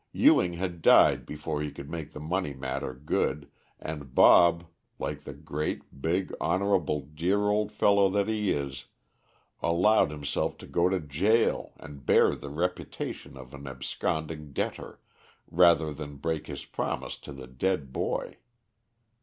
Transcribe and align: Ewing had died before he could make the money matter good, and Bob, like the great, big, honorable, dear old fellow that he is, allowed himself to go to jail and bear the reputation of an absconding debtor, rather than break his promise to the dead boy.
Ewing 0.13 0.53
had 0.53 0.81
died 0.81 1.27
before 1.27 1.61
he 1.61 1.69
could 1.69 1.87
make 1.87 2.11
the 2.11 2.19
money 2.19 2.55
matter 2.55 2.91
good, 2.91 3.51
and 3.79 4.15
Bob, 4.15 4.63
like 4.97 5.21
the 5.21 5.33
great, 5.35 6.01
big, 6.01 6.33
honorable, 6.41 7.01
dear 7.01 7.49
old 7.49 7.71
fellow 7.71 8.09
that 8.09 8.27
he 8.27 8.49
is, 8.49 8.85
allowed 9.61 10.09
himself 10.09 10.57
to 10.57 10.65
go 10.65 10.89
to 10.89 10.99
jail 10.99 11.73
and 11.79 12.03
bear 12.07 12.33
the 12.33 12.49
reputation 12.49 13.37
of 13.37 13.53
an 13.53 13.67
absconding 13.67 14.53
debtor, 14.53 14.99
rather 15.51 15.93
than 15.93 16.15
break 16.15 16.47
his 16.47 16.65
promise 16.65 17.15
to 17.19 17.31
the 17.31 17.45
dead 17.45 17.93
boy. 17.93 18.37